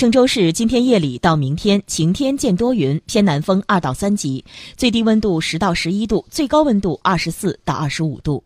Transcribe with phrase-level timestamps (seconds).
[0.00, 4.42] 郑州市今天夜里到明天晴天见多云偏南风二到三级
[4.74, 8.42] 最低温度十到十一度最高温度二十四到二十五度。